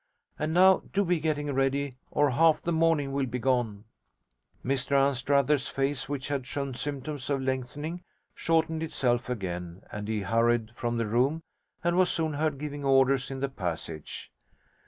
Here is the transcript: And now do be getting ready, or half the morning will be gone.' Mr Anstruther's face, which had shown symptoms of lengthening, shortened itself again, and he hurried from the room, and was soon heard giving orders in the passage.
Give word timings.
And 0.39 0.51
now 0.51 0.81
do 0.93 1.05
be 1.05 1.19
getting 1.19 1.53
ready, 1.53 1.93
or 2.09 2.31
half 2.31 2.59
the 2.59 2.71
morning 2.71 3.11
will 3.11 3.27
be 3.27 3.37
gone.' 3.37 3.85
Mr 4.65 4.93
Anstruther's 4.93 5.67
face, 5.67 6.09
which 6.09 6.29
had 6.29 6.47
shown 6.47 6.73
symptoms 6.73 7.29
of 7.29 7.39
lengthening, 7.39 8.01
shortened 8.33 8.81
itself 8.81 9.29
again, 9.29 9.83
and 9.91 10.07
he 10.07 10.21
hurried 10.21 10.71
from 10.73 10.97
the 10.97 11.05
room, 11.05 11.43
and 11.83 11.95
was 11.99 12.09
soon 12.09 12.33
heard 12.33 12.57
giving 12.57 12.83
orders 12.83 13.29
in 13.29 13.41
the 13.41 13.47
passage. 13.49 14.31